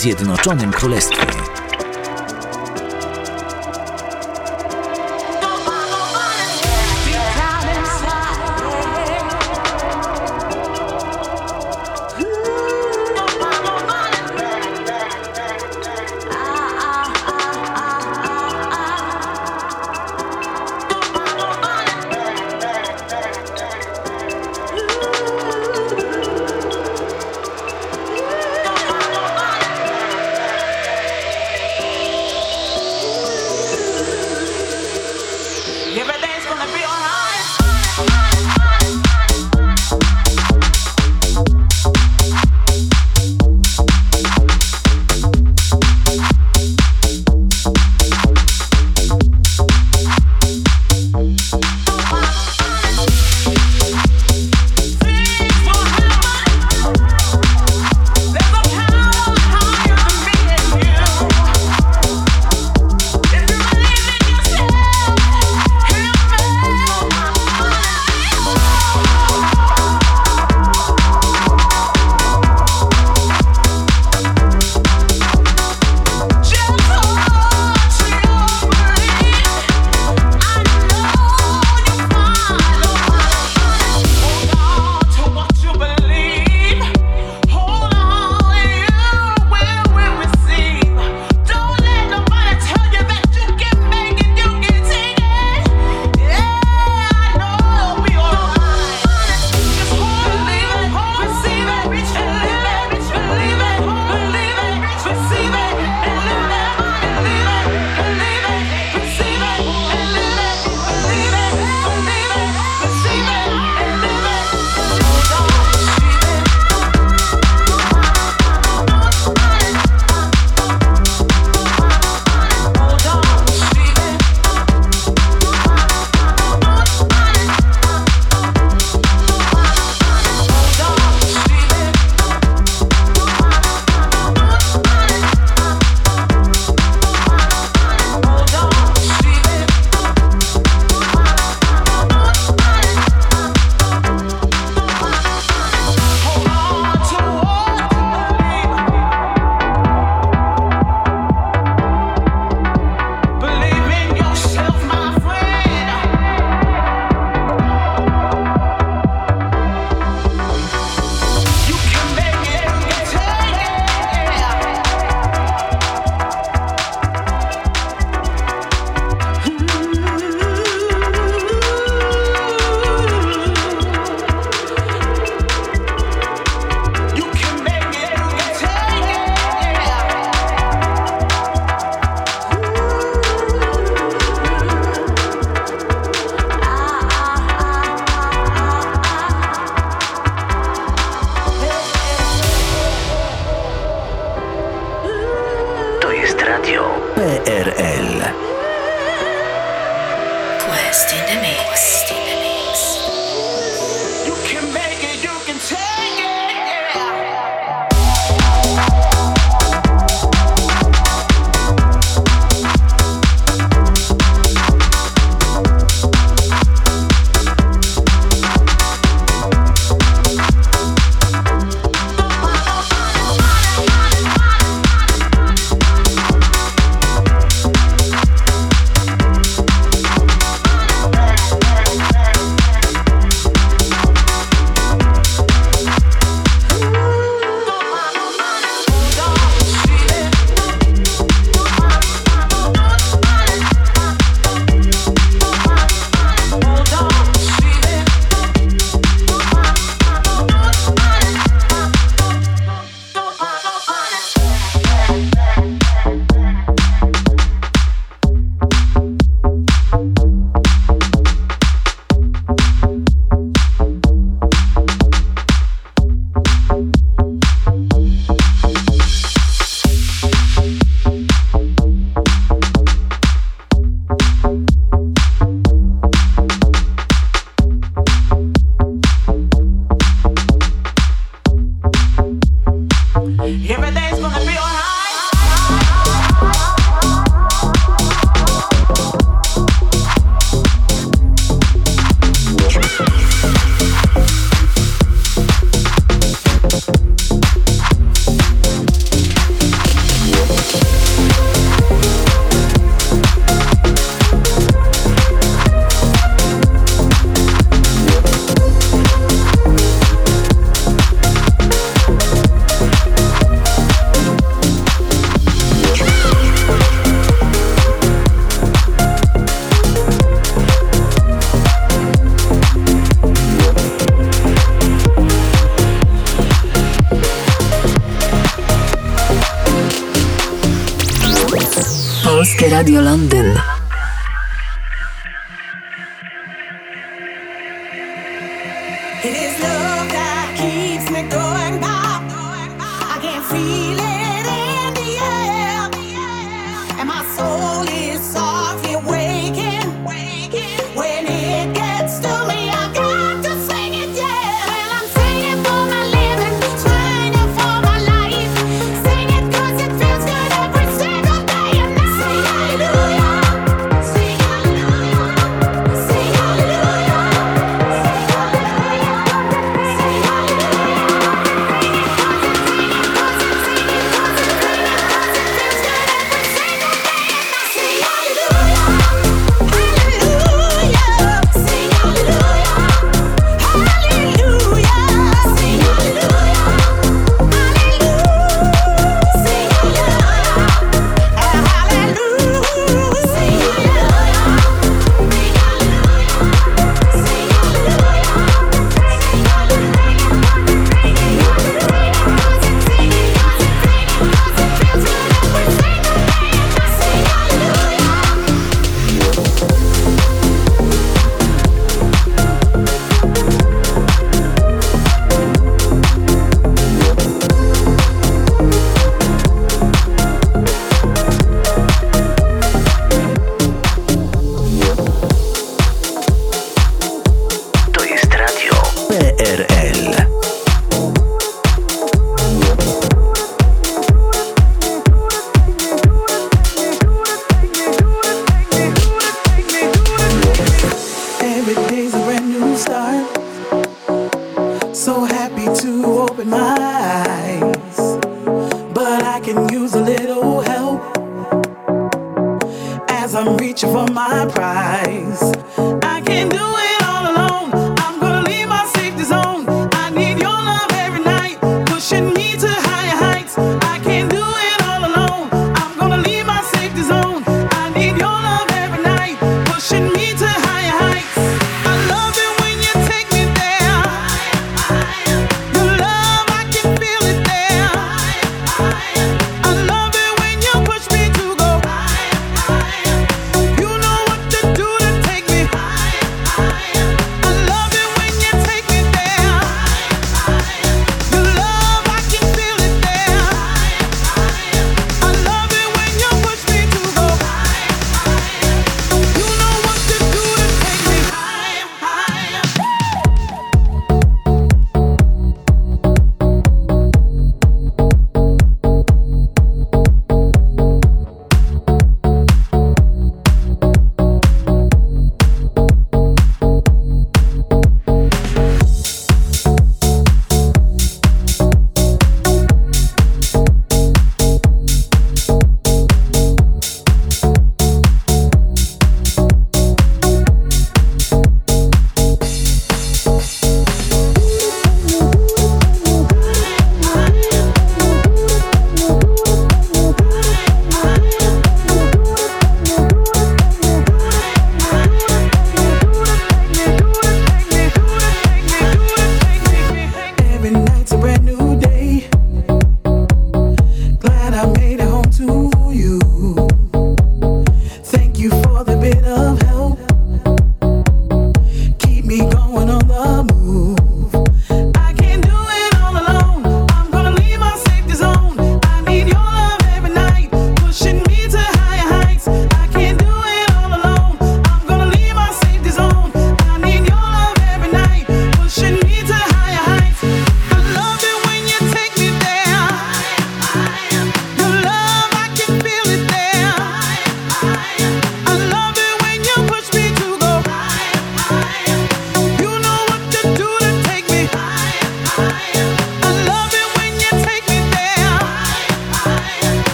[0.00, 1.19] Zjednoczonym Królestwie.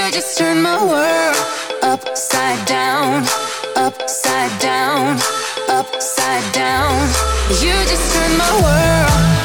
[0.00, 1.36] You just turned my world
[1.82, 3.22] upside down,
[3.76, 5.18] upside down,
[5.68, 7.06] upside down.
[7.60, 9.39] You just turn my world.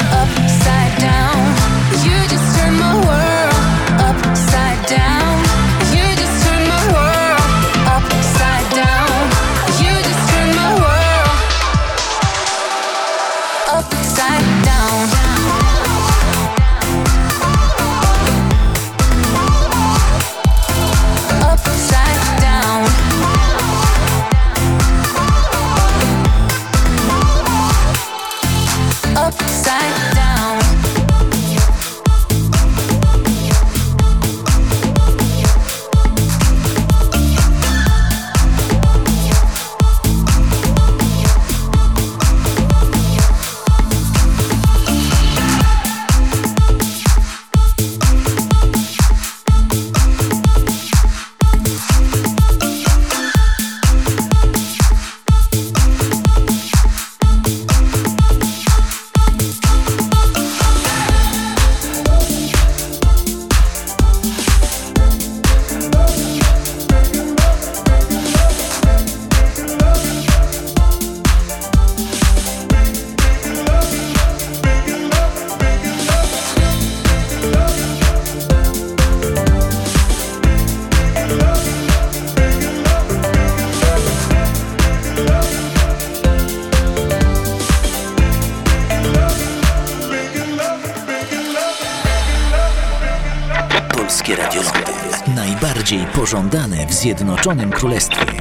[96.96, 98.35] Zjednoczonym Królestwie.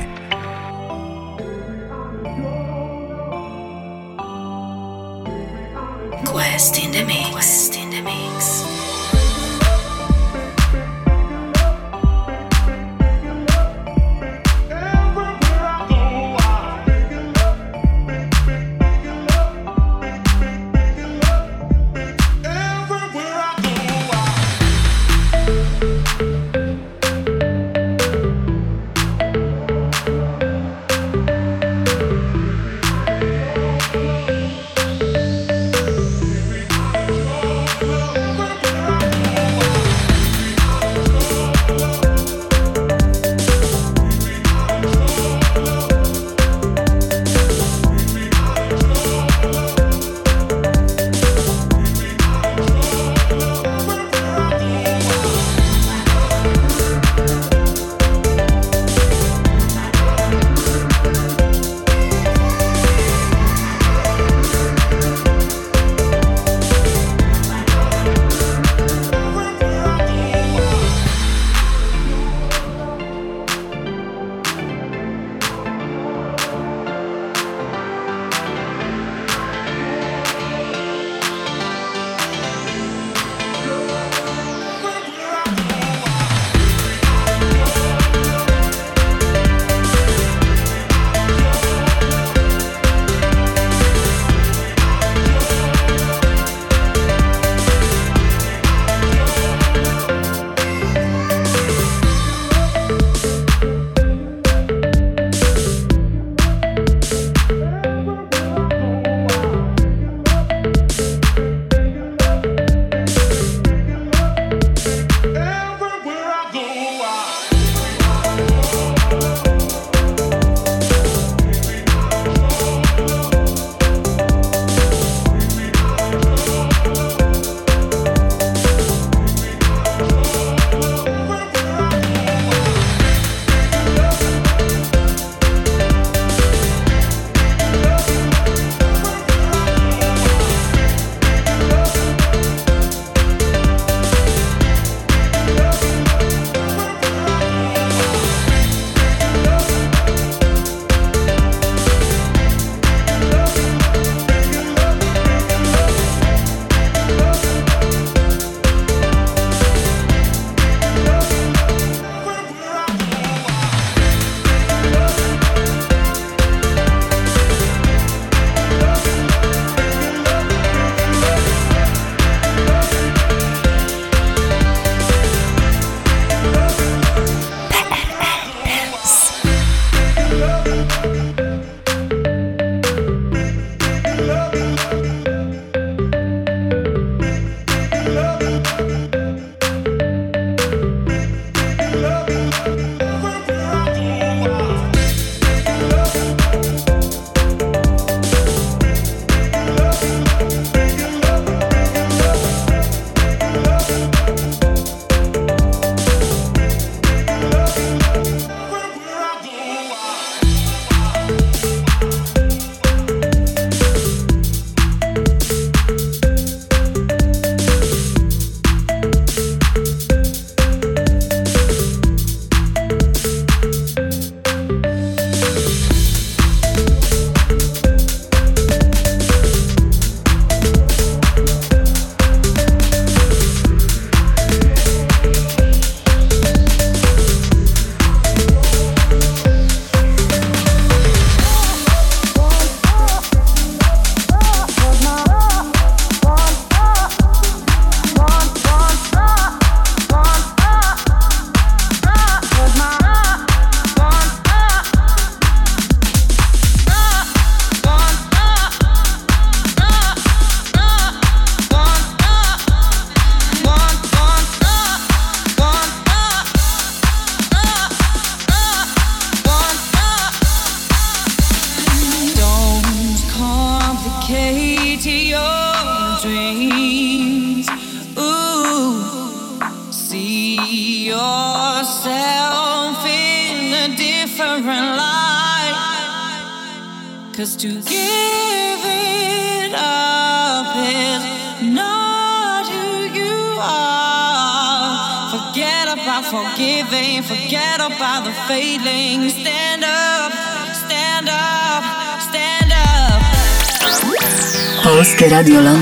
[305.45, 305.74] Radio Londyn.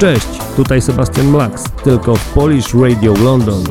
[0.00, 3.64] Cześć, tutaj Sebastian Max, tylko w Polish Radio London.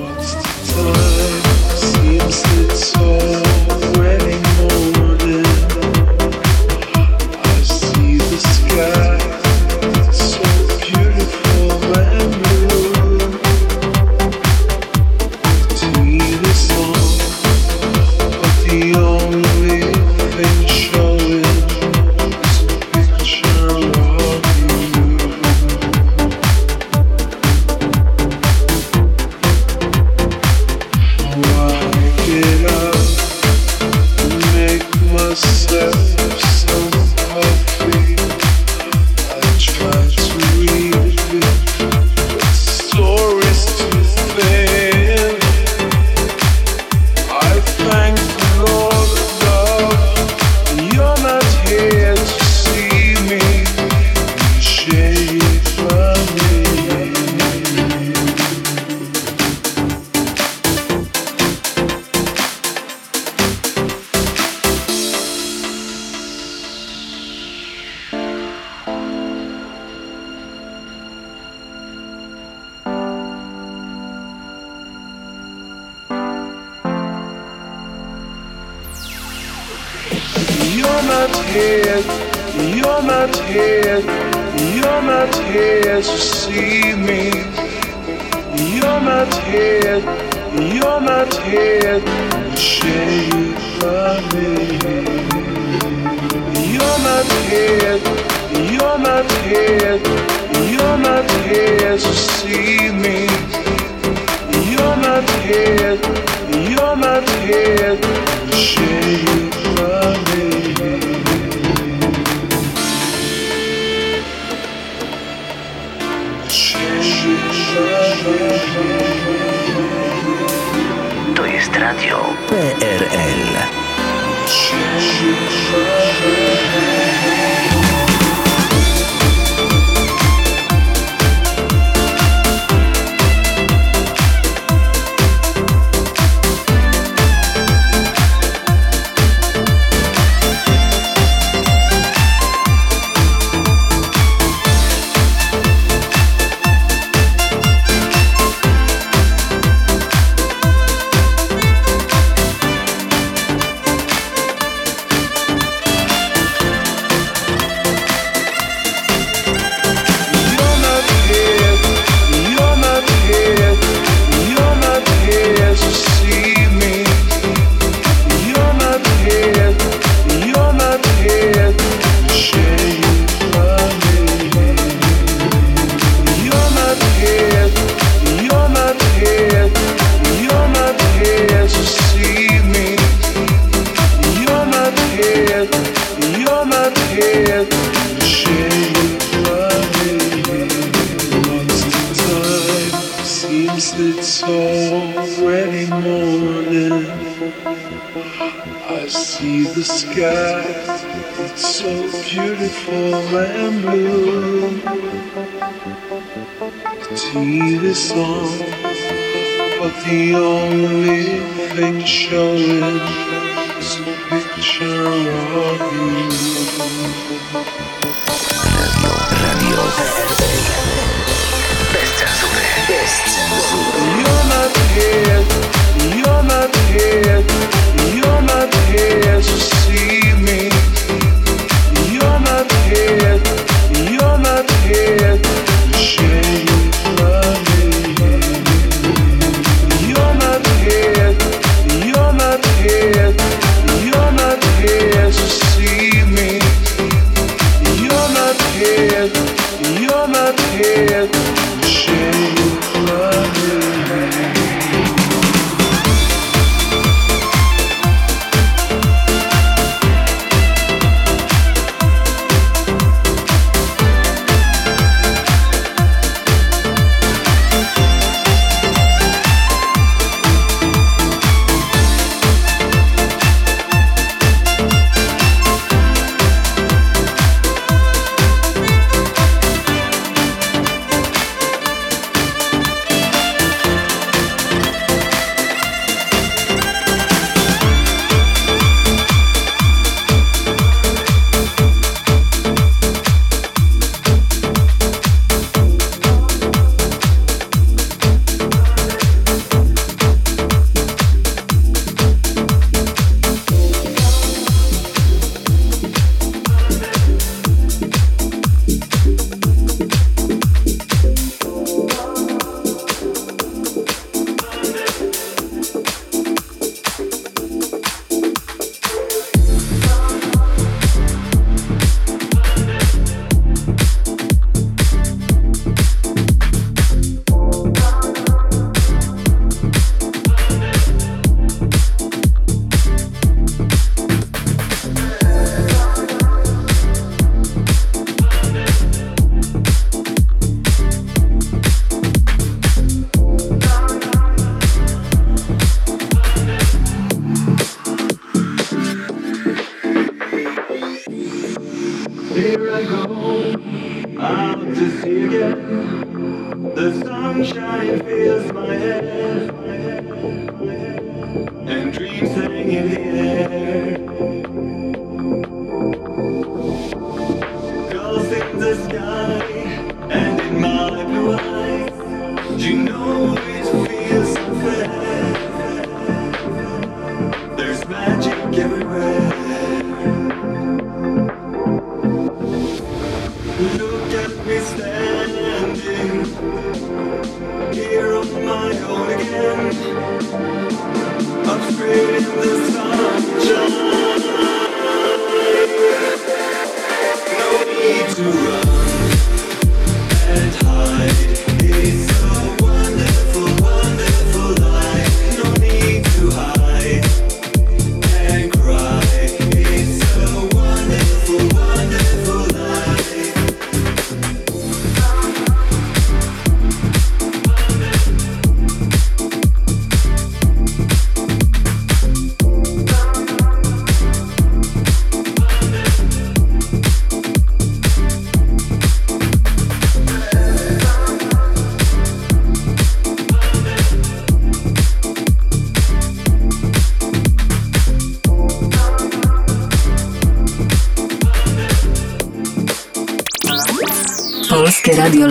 [445.30, 445.46] Radio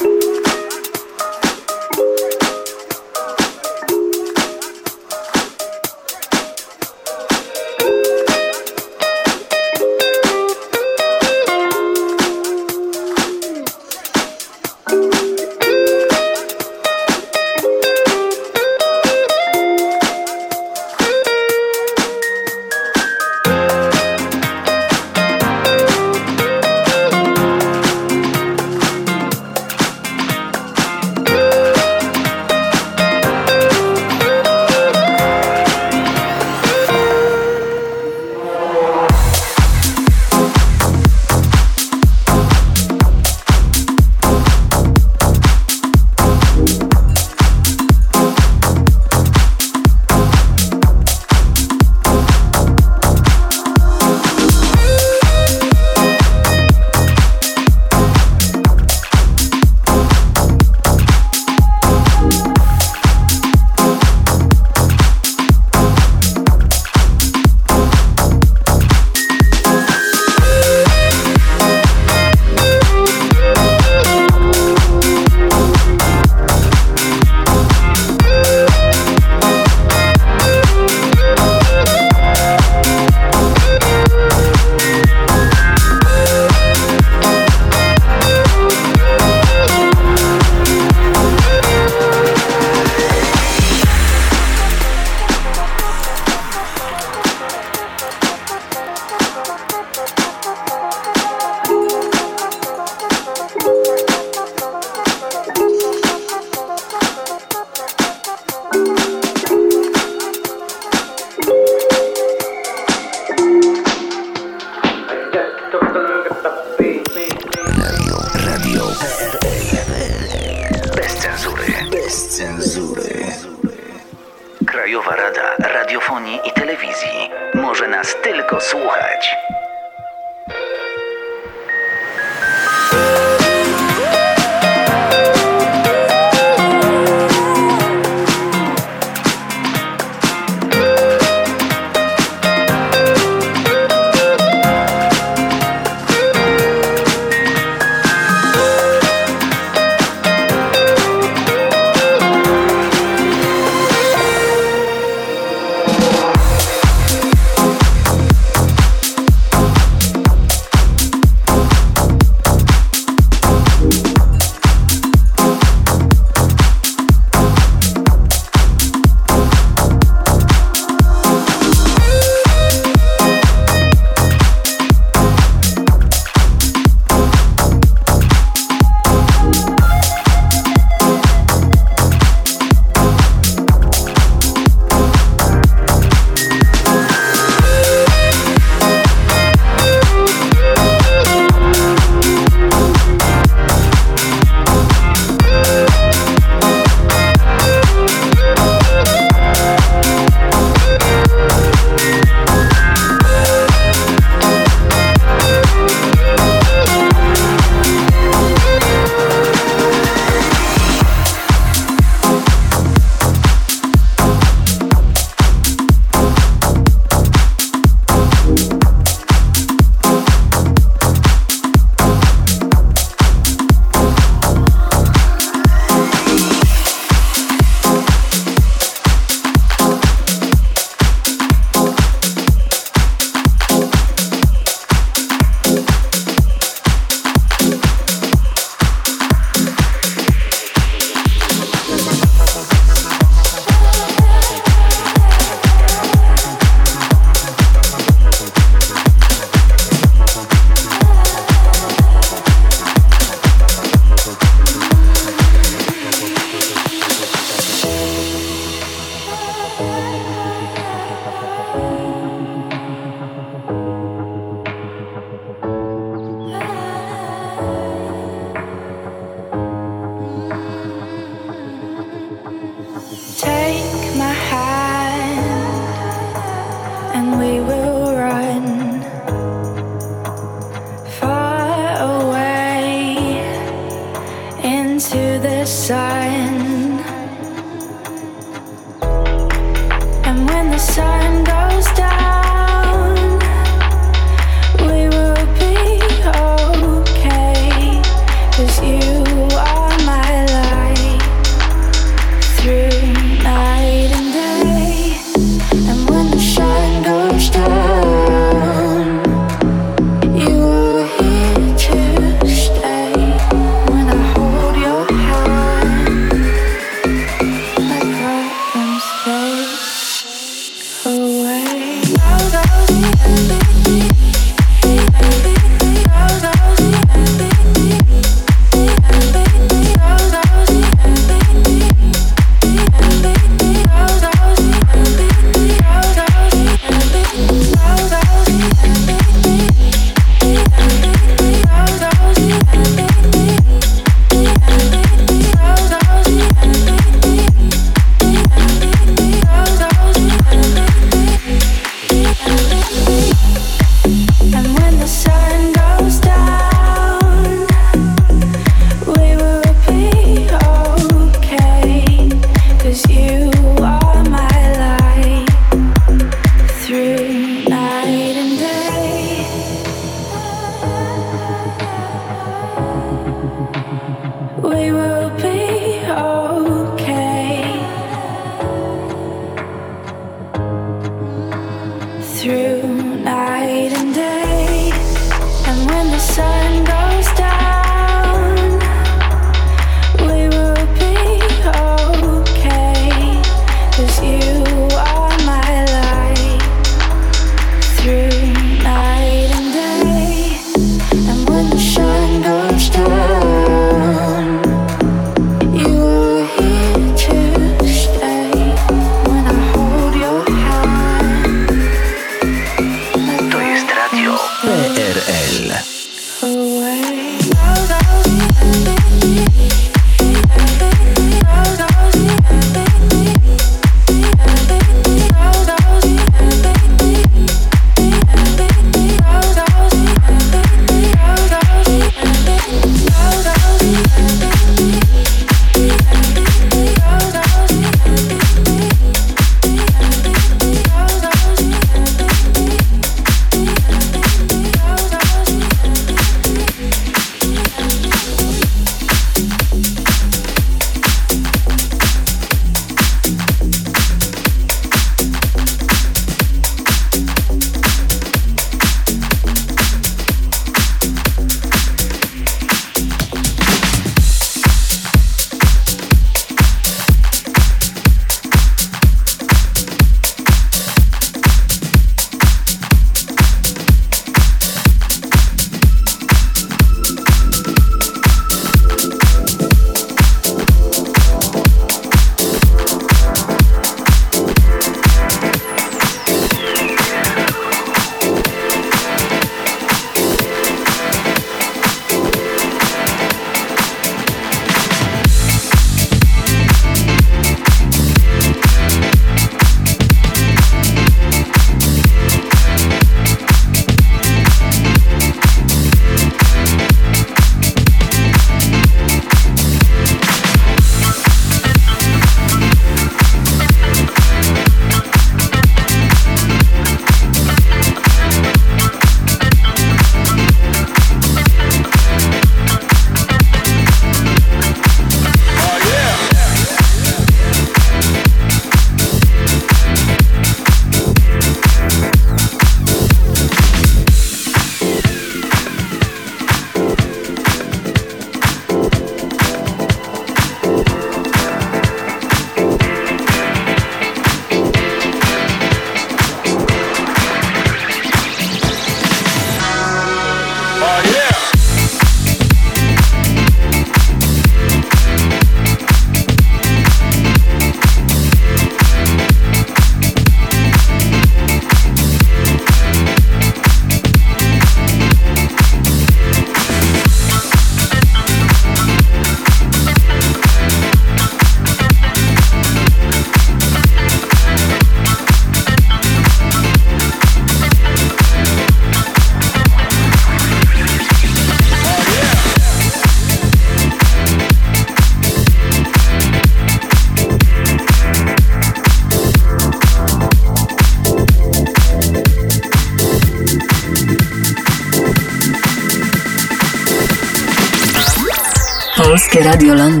[599.51, 600.00] Radio Londyn.